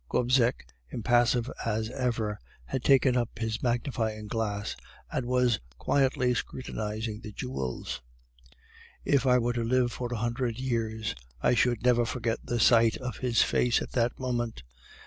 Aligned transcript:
Gobseck, 0.09 0.65
impassive 0.89 1.51
as 1.63 1.91
ever, 1.91 2.39
had 2.65 2.83
taken 2.83 3.15
up 3.15 3.37
his 3.37 3.61
magnifying 3.61 4.25
glass, 4.27 4.75
and 5.11 5.27
was 5.27 5.59
quietly 5.77 6.33
scrutinizing 6.33 7.21
the 7.21 7.31
jewels. 7.31 8.01
If 9.05 9.27
I 9.27 9.37
were 9.37 9.53
to 9.53 9.63
live 9.63 9.91
for 9.91 10.11
a 10.11 10.17
hundred 10.17 10.57
years, 10.59 11.13
I 11.39 11.53
should 11.53 11.83
never 11.83 12.03
forget 12.07 12.39
the 12.43 12.59
sight 12.59 12.97
of 12.97 13.17
his 13.17 13.43
face 13.43 13.79
at 13.79 13.91
that 13.91 14.19
moment. 14.19 14.63